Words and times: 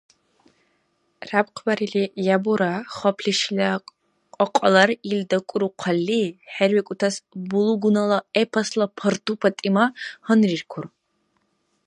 Рябхъбарили 1.29 2.03
ябура, 2.35 2.71
хапли 2.95 3.31
шила 3.39 3.69
кьакьалар 4.33 4.89
ил 5.11 5.21
дакӀурухъалли, 5.29 6.23
хӀербикӀутас 6.53 7.15
булугунала 7.49 8.19
эпосла 8.41 8.85
ПартӀу 8.97 9.33
ПатӀима 9.41 9.85
гьанриркур. 10.25 10.85